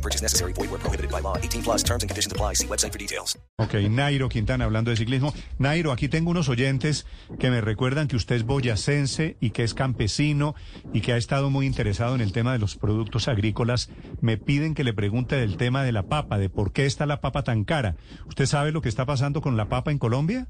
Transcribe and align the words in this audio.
No 0.00 0.02
purchase 0.02 0.22
necessary. 0.22 0.54
Void 0.54 0.70
where 0.70 0.80
prohibited 0.80 1.10
by 1.10 1.20
law. 1.20 1.36
18 1.36 1.62
plus 1.62 1.82
terms 1.82 2.02
and 2.02 2.08
conditions 2.08 2.32
apply. 2.32 2.54
See 2.54 2.66
website 2.66 2.92
for 2.92 2.98
details. 2.98 3.38
Ok, 3.58 3.74
Nairo 3.90 4.30
Quintana 4.30 4.64
hablando 4.64 4.90
de 4.90 4.96
ciclismo. 4.96 5.34
Nairo, 5.58 5.92
aquí 5.92 6.08
tengo 6.08 6.30
unos 6.30 6.48
oyentes 6.48 7.04
que 7.38 7.50
me 7.50 7.60
recuerdan 7.60 8.08
que 8.08 8.16
usted 8.16 8.36
es 8.36 8.44
boyacense 8.44 9.36
y 9.40 9.50
que 9.50 9.62
es 9.62 9.74
campesino 9.74 10.54
y 10.94 11.02
que 11.02 11.12
ha 11.12 11.18
estado 11.18 11.50
muy 11.50 11.66
interesado 11.66 12.14
en 12.14 12.22
el 12.22 12.32
tema 12.32 12.54
de 12.54 12.58
los 12.58 12.76
productos 12.76 13.28
agrícolas. 13.28 13.90
Me 14.22 14.38
piden 14.38 14.74
que 14.74 14.84
le 14.84 14.94
pregunte 14.94 15.36
del 15.36 15.58
tema 15.58 15.84
de 15.84 15.92
la 15.92 16.04
papa, 16.04 16.38
de 16.38 16.48
por 16.48 16.72
qué 16.72 16.86
está 16.86 17.04
la 17.04 17.20
papa 17.20 17.44
tan 17.44 17.64
cara. 17.64 17.96
¿Usted 18.26 18.46
sabe 18.46 18.72
lo 18.72 18.80
que 18.80 18.88
está 18.88 19.04
pasando 19.04 19.42
con 19.42 19.58
la 19.58 19.68
papa 19.68 19.90
en 19.90 19.98
Colombia? 19.98 20.48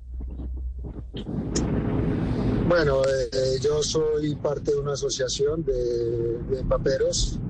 Bueno, 2.69 3.03
eh, 3.03 3.31
eh, 3.33 3.59
yo 3.61 3.83
soy 3.83 4.37
parte 4.37 4.71
de 4.71 4.79
una 4.79 4.93
asociación 4.93 5.65
de, 5.65 6.39
de 6.55 6.63
paperos. 6.63 7.41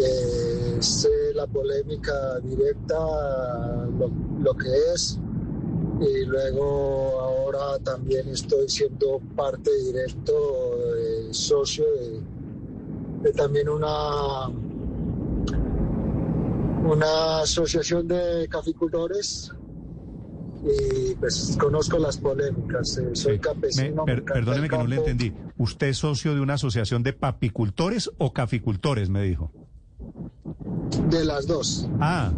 Eh, 0.00 0.63
la 1.34 1.46
polémica 1.46 2.38
directa, 2.40 2.94
lo, 3.98 4.10
lo 4.40 4.54
que 4.54 4.68
es, 4.94 5.18
y 6.00 6.24
luego 6.26 7.20
ahora 7.20 7.78
también 7.82 8.28
estoy 8.28 8.68
siendo 8.68 9.20
parte 9.36 9.70
directo, 9.86 10.32
eh, 10.96 11.28
socio 11.32 11.84
de, 11.84 12.20
de 13.22 13.32
también 13.32 13.68
una, 13.68 14.48
una 16.84 17.40
asociación 17.40 18.06
de 18.08 18.46
caficultores 18.50 19.52
y 20.64 21.14
pues 21.16 21.56
conozco 21.60 21.98
las 21.98 22.16
polémicas. 22.16 22.98
eh, 22.98 23.10
soy 23.12 23.38
campesino. 23.38 24.04
me 24.06 24.22
perdóneme 24.22 24.68
que 24.68 24.78
no 24.78 24.86
le 24.86 24.96
entendí. 24.96 25.32
¿Usted 25.58 25.88
es 25.88 25.98
socio 25.98 26.34
de 26.34 26.40
una 26.40 26.54
asociación 26.54 27.02
de 27.02 27.12
papicultores 27.12 28.10
o 28.18 28.32
caficultores? 28.32 29.08
Me 29.10 29.22
dijo. 29.22 29.52
De 31.08 31.24
las 31.24 31.46
dos, 31.46 31.88
Ah, 32.00 32.32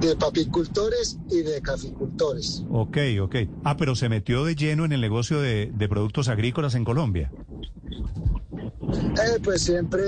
de 0.00 0.14
papicultores 0.16 1.18
y 1.30 1.42
de 1.42 1.60
caficultores. 1.60 2.64
ok, 2.70 2.96
ok. 3.22 3.34
Ah, 3.64 3.76
pero 3.76 3.96
se 3.96 4.08
metió 4.08 4.44
de 4.44 4.54
lleno 4.54 4.84
en 4.84 4.92
el 4.92 5.00
negocio 5.00 5.40
de, 5.40 5.72
de 5.74 5.88
productos 5.88 6.28
agrícolas 6.28 6.74
en 6.74 6.84
Colombia. 6.84 7.32
Eh, 8.90 9.40
pues 9.42 9.62
siempre 9.62 10.00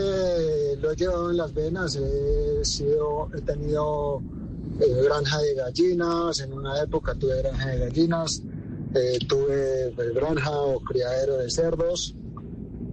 lo 0.80 0.92
he 0.92 0.96
llevado 0.96 1.30
en 1.30 1.36
las 1.36 1.52
venas, 1.52 1.96
he, 1.96 2.64
sido, 2.64 3.28
he 3.36 3.40
tenido 3.42 4.22
eh, 4.80 5.02
granja 5.04 5.38
de 5.38 5.54
gallinas, 5.54 6.40
en 6.40 6.52
una 6.52 6.80
época 6.80 7.14
tuve 7.14 7.38
granja 7.42 7.66
de 7.68 7.78
gallinas, 7.80 8.42
eh, 8.94 9.18
tuve 9.28 9.92
pues, 9.96 10.14
granja 10.14 10.50
o 10.52 10.80
criadero 10.80 11.36
de 11.38 11.50
cerdos, 11.50 12.14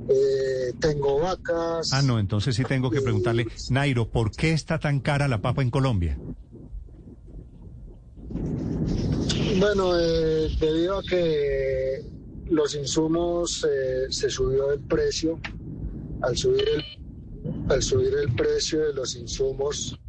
eh, 0.10 0.74
tengo 0.80 1.20
vacas. 1.20 1.92
Ah, 1.94 2.02
no, 2.02 2.20
entonces 2.20 2.56
sí 2.56 2.64
tengo 2.64 2.90
que 2.90 3.02
preguntarle, 3.02 3.48
Nairo, 3.70 4.10
¿por 4.10 4.32
qué 4.32 4.54
está 4.54 4.80
tan 4.80 5.00
cara 5.00 5.28
la 5.28 5.42
papa 5.42 5.62
en 5.62 5.70
Colombia? 5.70 6.18
Bueno, 9.60 10.00
eh, 10.00 10.50
debido 10.60 11.00
a 11.00 11.04
que 11.04 12.06
los 12.50 12.76
insumos 12.76 13.66
eh, 13.66 14.06
se 14.10 14.30
subió 14.30 14.72
el 14.72 14.80
precio, 14.82 15.40
al 16.22 16.38
subir 16.38 16.66
el, 16.70 17.72
al 17.72 17.82
subir 17.82 18.14
el 18.14 18.34
precio 18.36 18.88
de 18.88 18.94
los 18.94 19.16
insumos. 19.16 20.00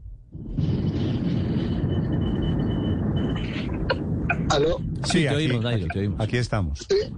¿Aló? 4.51 4.81
Sí, 5.05 5.25
te 5.25 5.35
oímos, 5.35 5.63
Nairo, 5.63 5.87
te 5.93 6.01
oímos. 6.01 6.21
aquí 6.21 6.37
estamos. 6.37 6.87
Sí. 6.89 7.13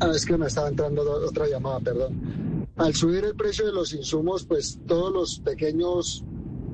Ah, 0.00 0.10
es 0.14 0.24
que 0.26 0.36
me 0.36 0.46
estaba 0.46 0.68
entrando 0.68 1.04
do- 1.04 1.26
otra 1.28 1.46
llamada, 1.48 1.80
perdón. 1.80 2.66
Al 2.76 2.94
subir 2.94 3.24
el 3.24 3.36
precio 3.36 3.64
de 3.66 3.72
los 3.72 3.92
insumos, 3.92 4.44
pues 4.44 4.78
todos 4.86 5.12
los 5.12 5.38
pequeños 5.40 6.24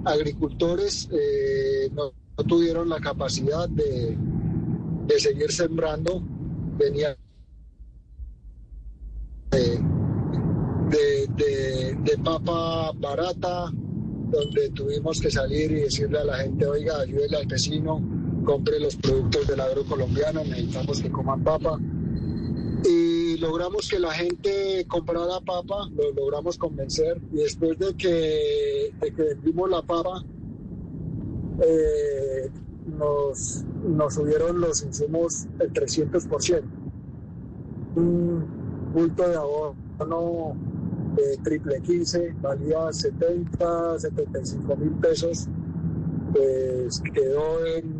agricultores 0.05 1.09
eh, 1.13 1.91
no, 1.93 2.13
tuvieron 2.45 2.89
la 2.89 2.99
capacidad 3.01 3.69
de, 3.69 4.17
de 5.07 5.21
seguir 5.21 5.53
sembrando. 5.53 6.23
Venía 6.79 7.15
de, 9.51 9.79
de, 10.89 11.27
de- 11.37 11.95
de 12.03 12.19
papa 12.25 12.93
barata, 12.95 13.71
donde 14.31 14.71
tuvimos 14.71 15.21
que 15.21 15.31
salir 15.31 15.71
y 15.73 15.81
decirle 15.83 16.19
a 16.21 16.25
la 16.25 16.39
gente, 16.39 16.67
oiga, 16.67 17.01
ayúdele 17.01 17.37
al 17.37 17.47
vecino, 17.47 18.01
compre 18.45 18.81
los 18.81 18.97
productos 18.97 19.47
del 19.47 19.61
agro 19.61 19.85
colombiano, 19.85 20.43
necesitamos 20.45 21.03
que 21.03 21.11
coman 21.11 21.43
papa 21.45 21.79
y 22.85 23.37
logramos 23.39 23.89
que 23.89 23.99
la 23.99 24.13
gente 24.13 24.85
comprara 24.89 25.41
papa, 25.41 25.89
lo 25.95 26.13
logramos 26.13 26.57
convencer 26.57 27.21
y 27.33 27.37
después 27.37 27.79
de 27.79 27.95
que, 27.95 28.95
de 29.01 29.13
que 29.13 29.23
vendimos 29.23 29.71
la 29.71 29.83
papa, 29.83 30.25
eh, 31.63 32.51
nos, 32.87 33.65
nos 33.85 34.15
subieron 34.15 34.61
los 34.61 34.83
insumos 34.83 35.47
el 35.59 35.73
300%. 35.73 36.63
Un 37.97 38.93
bulto 38.93 39.29
de 39.29 39.37
abono 39.37 40.57
de 41.17 41.37
triple 41.39 41.81
15 41.81 42.37
valía 42.41 42.93
70, 42.93 43.99
75 43.99 44.77
mil 44.77 44.93
pesos, 44.93 45.49
pues 46.33 47.03
quedó 47.13 47.67
en 47.67 48.00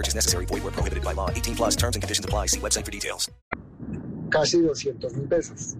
Purchase 0.00 0.14
necessary. 0.14 0.46
Void 0.46 0.62
where 0.64 0.72
prohibited 0.72 1.04
by 1.04 1.12
law. 1.12 1.28
18 1.30 1.54
plus 1.56 1.76
terms 1.76 1.94
and 1.94 2.02
conditions 2.02 2.24
apply. 2.24 2.46
See 2.46 2.58
website 2.60 2.84
for 2.86 2.90
details. 2.90 3.28
casi 4.30 4.62
200 4.62 5.12
mil 5.16 5.26
pesos. 5.28 5.74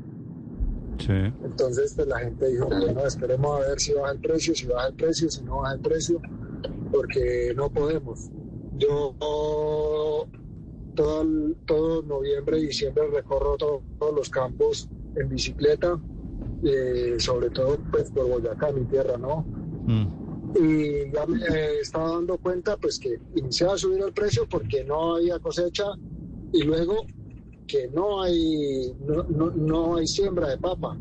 Sí. 0.99 1.33
Entonces, 1.45 1.95
pues 1.95 2.07
la 2.09 2.19
gente 2.19 2.49
dijo, 2.49 2.67
bueno, 2.67 3.07
esperemos 3.07 3.57
a 3.57 3.61
ver 3.69 3.81
si 3.81 3.95
baja 3.95 4.13
el 4.13 4.19
precio, 4.19 4.55
si 4.55 4.67
baja 4.67 4.89
el 4.89 4.95
precio, 4.95 5.31
si 5.31 5.43
no 5.45 5.59
baja 5.63 5.75
el 5.75 5.81
precio, 5.81 6.21
porque 6.93 7.55
no 7.57 7.71
podemos. 7.71 8.29
Yo 8.77 9.15
todo, 9.21 10.27
el- 11.23 11.57
todo 11.65 12.03
noviembre 12.03 12.59
y 12.59 12.67
diciembre 12.67 13.05
recorro 13.15 13.57
to- 13.57 13.83
todos 14.01 14.15
los 14.15 14.29
campos 14.29 14.89
en 15.17 15.29
bicicleta, 15.31 15.99
eh, 16.65 17.15
sobre 17.19 17.49
todo 17.51 17.79
pues 17.93 18.11
por 18.11 18.29
Boyacá, 18.29 18.71
mi 18.73 18.85
tierra, 18.85 19.17
¿no? 19.17 19.47
Mm. 19.87 20.20
Y 20.55 21.13
ya 21.13 21.27
me 21.27 21.79
estaba 21.81 22.11
dando 22.11 22.39
cuenta 22.39 22.77
pues 22.77 22.99
que 22.99 23.21
iniciaba 23.37 23.75
a 23.75 23.79
subir 23.79 24.01
el 24.03 24.13
precio 24.13 24.47
porque 24.49 24.85
no 24.85 25.17
había 25.17 25.39
cosecha 25.39 25.85
y 26.53 26.63
luego 26.65 27.07
que 27.67 27.89
no 27.89 28.23
hay 28.23 28.95
no, 29.07 29.25
no- 29.29 29.51
no 29.53 29.97
hay 29.97 30.07
siembra 30.07 30.49
de 30.49 30.59
papa. 30.59 30.97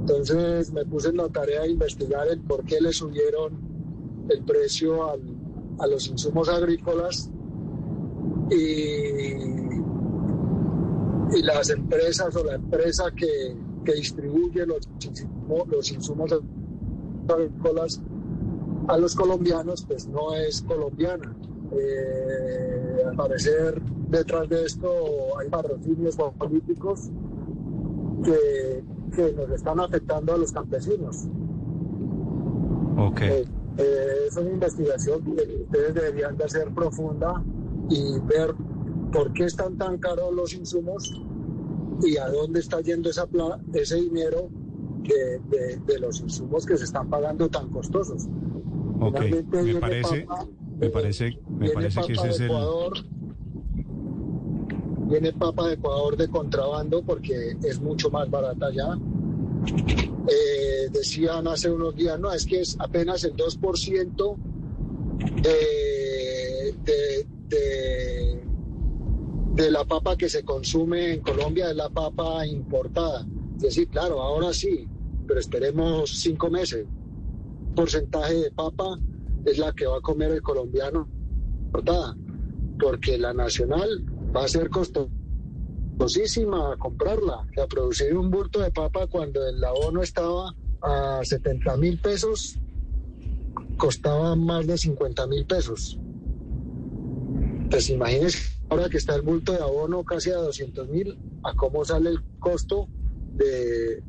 Entonces 0.00 0.72
me 0.72 0.84
puse 0.86 1.08
en 1.10 1.16
la 1.18 1.28
tarea 1.28 1.62
de 1.62 1.70
investigar 1.70 2.28
el 2.28 2.40
por 2.40 2.64
qué 2.64 2.80
le 2.80 2.92
subieron 2.92 4.26
el 4.30 4.42
precio 4.44 5.10
al- 5.10 5.36
a 5.80 5.86
los 5.86 6.06
insumos 6.08 6.48
agrícolas 6.48 7.30
y, 8.50 8.56
y 11.36 11.42
las 11.42 11.68
empresas 11.70 12.34
o 12.36 12.44
la 12.44 12.54
empresa 12.54 13.10
que, 13.14 13.54
que 13.84 13.92
distribuye 13.94 14.64
los, 14.66 14.88
los 15.68 15.92
insumos 15.92 16.32
agrícolas 17.28 18.00
a 18.88 18.96
los 18.98 19.14
colombianos, 19.14 19.84
pues 19.86 20.06
no 20.08 20.34
es 20.34 20.62
colombiana. 20.62 21.34
Eh, 21.72 23.02
al 23.08 23.16
parecer, 23.16 23.80
detrás 24.10 24.48
de 24.48 24.64
esto 24.64 25.38
hay 25.38 25.48
patrocinios 25.48 26.16
políticos 26.38 27.10
que, 28.24 28.84
que 29.14 29.32
nos 29.32 29.50
están 29.50 29.80
afectando 29.80 30.32
a 30.34 30.36
los 30.38 30.52
campesinos. 30.52 31.24
Ok. 32.98 33.20
Eh, 33.22 33.44
eh, 33.78 34.06
es 34.28 34.36
una 34.36 34.50
investigación 34.50 35.22
que 35.22 35.60
ustedes 35.64 35.94
deberían 35.94 36.36
de 36.36 36.44
hacer 36.44 36.72
profunda 36.72 37.42
y 37.90 38.18
ver 38.20 38.54
por 39.12 39.32
qué 39.32 39.44
están 39.44 39.76
tan 39.76 39.98
caros 39.98 40.32
los 40.34 40.54
insumos 40.54 41.22
y 42.02 42.16
a 42.16 42.28
dónde 42.28 42.60
está 42.60 42.80
yendo 42.80 43.10
esa 43.10 43.26
pla- 43.26 43.60
ese 43.74 43.96
dinero 43.96 44.48
de, 45.02 45.40
de- 45.50 45.76
de 45.86 45.98
los 45.98 46.20
insumos 46.20 46.64
que 46.66 46.76
se 46.76 46.84
están 46.84 47.08
pagando 47.10 47.48
tan 47.48 47.68
costosos. 47.70 48.26
Ok, 49.00 49.20
Finalmente 49.22 49.62
me 49.62 49.74
parece, 49.80 50.20
papa, 50.22 50.46
me 50.78 50.90
parece, 50.90 51.38
me 51.48 51.70
parece 51.70 52.00
que 52.02 52.12
ese 52.14 52.28
es 52.28 52.38
de 52.38 52.44
el... 52.44 52.50
Ecuador, 52.50 52.92
viene 55.08 55.32
papa 55.32 55.68
de 55.68 55.74
Ecuador 55.74 56.16
de 56.16 56.28
contrabando 56.28 57.02
porque 57.02 57.56
es 57.62 57.80
mucho 57.80 58.10
más 58.10 58.30
barata 58.30 58.70
ya. 58.72 58.98
Eh, 60.28 60.88
decían 60.92 61.46
hace 61.46 61.70
unos 61.70 61.94
días, 61.94 62.18
no, 62.18 62.32
es 62.32 62.46
que 62.46 62.60
es 62.60 62.76
apenas 62.80 63.22
el 63.24 63.36
2% 63.36 64.36
de, 65.42 66.74
de, 66.84 67.26
de, 67.48 68.40
de 69.54 69.70
la 69.70 69.84
papa 69.84 70.16
que 70.16 70.28
se 70.28 70.42
consume 70.42 71.14
en 71.14 71.20
Colombia 71.20 71.70
es 71.70 71.76
la 71.76 71.88
papa 71.88 72.46
importada. 72.46 73.26
Es 73.56 73.62
decir, 73.62 73.88
claro, 73.88 74.20
ahora 74.20 74.52
sí, 74.52 74.86
pero 75.26 75.40
esperemos 75.40 76.10
cinco 76.10 76.50
meses. 76.50 76.86
Porcentaje 77.76 78.34
de 78.34 78.50
papa 78.50 78.98
es 79.44 79.58
la 79.58 79.72
que 79.72 79.86
va 79.86 79.98
a 79.98 80.00
comer 80.00 80.32
el 80.32 80.42
colombiano 80.42 81.08
porque 82.80 83.18
la 83.18 83.32
nacional 83.32 84.04
va 84.34 84.44
a 84.44 84.48
ser 84.48 84.70
costosísima 84.70 86.76
comprarla. 86.78 87.38
O 87.38 87.52
sea, 87.54 87.66
producir 87.66 88.16
un 88.16 88.30
bulto 88.30 88.60
de 88.60 88.70
papa 88.70 89.06
cuando 89.06 89.46
el 89.46 89.62
abono 89.62 90.02
estaba 90.02 90.54
a 90.82 91.20
70 91.22 91.76
mil 91.76 91.98
pesos, 91.98 92.58
costaba 93.76 94.34
más 94.36 94.66
de 94.66 94.78
50 94.78 95.26
mil 95.26 95.46
pesos. 95.46 95.98
Pues 97.70 97.90
imagínense 97.90 98.38
ahora 98.68 98.88
que 98.88 98.96
está 98.96 99.14
el 99.14 99.22
bulto 99.22 99.52
de 99.52 99.58
abono 99.58 100.04
casi 100.04 100.30
a 100.30 100.36
200 100.36 100.88
mil, 100.88 101.18
a 101.42 101.54
cómo 101.54 101.84
sale 101.84 102.10
el 102.10 102.22
costo 102.38 102.88
de, 103.34 104.02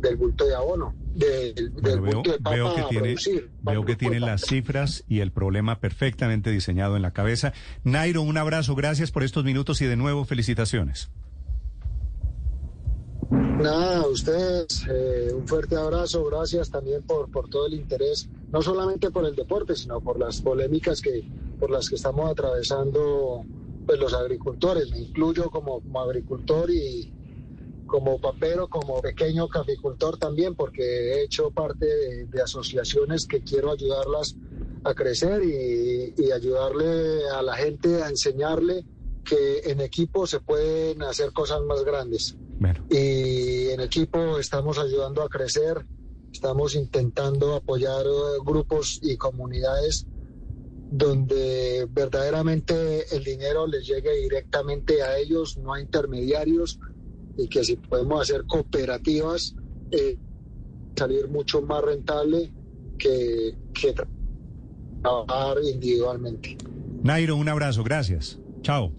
del 0.00 0.16
bulto 0.16 0.46
de 0.46 0.54
abono, 0.54 0.94
del, 1.14 1.54
del 1.54 2.00
Bueno, 2.00 2.02
veo, 2.02 2.22
de 2.22 2.38
papa 2.38 2.50
veo 2.50 2.74
que 2.74 2.82
tiene, 2.82 3.06
producir. 3.08 3.50
veo 3.62 3.84
que 3.84 3.96
tiene 3.96 4.20
las 4.20 4.42
cifras 4.42 5.04
y 5.08 5.20
el 5.20 5.32
problema 5.32 5.80
perfectamente 5.80 6.50
diseñado 6.50 6.96
en 6.96 7.02
la 7.02 7.12
cabeza. 7.12 7.52
Nairo, 7.84 8.22
un 8.22 8.36
abrazo, 8.36 8.74
gracias 8.74 9.10
por 9.10 9.22
estos 9.22 9.44
minutos 9.44 9.80
y 9.82 9.86
de 9.86 9.96
nuevo 9.96 10.24
felicitaciones. 10.24 11.10
Nada, 13.30 13.98
a 13.98 14.06
ustedes 14.06 14.86
eh, 14.90 15.32
un 15.34 15.46
fuerte 15.46 15.76
abrazo, 15.76 16.24
gracias 16.24 16.70
también 16.70 17.02
por, 17.02 17.30
por 17.30 17.48
todo 17.48 17.66
el 17.66 17.74
interés, 17.74 18.28
no 18.50 18.62
solamente 18.62 19.10
por 19.10 19.24
el 19.26 19.36
deporte, 19.36 19.76
sino 19.76 20.00
por 20.00 20.18
las 20.18 20.40
polémicas 20.40 21.00
que 21.00 21.24
por 21.58 21.70
las 21.70 21.88
que 21.90 21.96
estamos 21.96 22.30
atravesando 22.30 23.44
pues 23.86 23.98
los 23.98 24.14
agricultores. 24.14 24.90
Me 24.90 25.00
incluyo 25.00 25.50
como, 25.50 25.80
como 25.80 26.00
agricultor 26.00 26.70
y 26.70 27.12
como 27.90 28.20
papero, 28.20 28.68
como 28.68 29.02
pequeño 29.02 29.48
caficultor 29.48 30.16
también, 30.16 30.54
porque 30.54 30.82
he 30.82 31.24
hecho 31.24 31.50
parte 31.50 31.84
de, 31.84 32.26
de 32.26 32.40
asociaciones 32.40 33.26
que 33.26 33.42
quiero 33.42 33.72
ayudarlas 33.72 34.36
a 34.84 34.94
crecer 34.94 35.42
y, 35.42 36.14
y 36.16 36.30
ayudarle 36.30 37.28
a 37.28 37.42
la 37.42 37.56
gente 37.56 38.00
a 38.02 38.08
enseñarle 38.08 38.84
que 39.24 39.62
en 39.64 39.80
equipo 39.80 40.24
se 40.28 40.38
pueden 40.38 41.02
hacer 41.02 41.32
cosas 41.32 41.62
más 41.62 41.84
grandes. 41.84 42.36
Bueno, 42.60 42.84
y 42.88 43.70
en 43.70 43.80
equipo 43.80 44.38
estamos 44.38 44.78
ayudando 44.78 45.22
a 45.22 45.28
crecer, 45.28 45.84
estamos 46.32 46.76
intentando 46.76 47.56
apoyar 47.56 48.06
eh, 48.06 48.38
grupos 48.44 49.00
y 49.02 49.16
comunidades 49.16 50.06
donde 50.92 51.86
verdaderamente 51.88 53.04
el 53.14 53.22
dinero 53.22 53.66
les 53.66 53.86
llegue 53.86 54.12
directamente 54.16 55.02
a 55.02 55.18
ellos, 55.18 55.56
no 55.56 55.74
a 55.74 55.80
intermediarios, 55.80 56.80
y 57.42 57.48
que 57.48 57.64
si 57.64 57.76
podemos 57.76 58.22
hacer 58.22 58.44
cooperativas, 58.46 59.54
eh, 59.92 60.16
salir 60.96 61.28
mucho 61.28 61.62
más 61.62 61.82
rentable 61.82 62.52
que, 62.98 63.54
que 63.72 63.94
tra- 63.94 64.06
trabajar 65.02 65.56
individualmente. 65.64 66.56
Nairo, 67.02 67.36
un 67.36 67.48
abrazo, 67.48 67.82
gracias. 67.82 68.38
Chao. 68.62 68.92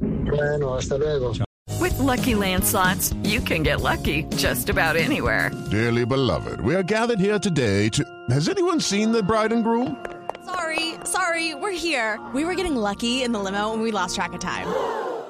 Bueno, 0.00 0.74
hasta 0.76 0.96
luego. 0.98 1.32
With 1.80 1.98
Lucky 1.98 2.34
Land 2.34 2.64
slots, 2.64 3.12
you 3.24 3.40
can 3.40 3.62
get 3.62 3.80
lucky 3.80 4.24
just 4.36 4.68
about 4.70 4.96
anywhere. 4.96 5.50
Dearly 5.70 6.04
beloved, 6.06 6.60
we 6.60 6.74
are 6.74 6.82
gathered 6.82 7.18
here 7.18 7.38
today 7.38 7.88
to. 7.90 8.04
Has 8.30 8.48
anyone 8.48 8.80
seen 8.80 9.12
the 9.12 9.22
bride 9.22 9.52
and 9.52 9.64
groom? 9.64 9.96
Sorry, 10.44 10.94
sorry, 11.04 11.54
we're 11.54 11.72
here. 11.72 12.18
We 12.34 12.44
were 12.44 12.54
getting 12.54 12.76
lucky 12.76 13.22
in 13.22 13.32
the 13.32 13.38
limo 13.40 13.72
and 13.72 13.82
we 13.82 13.90
lost 13.90 14.14
track 14.14 14.32
of 14.34 14.40
time. 14.40 14.66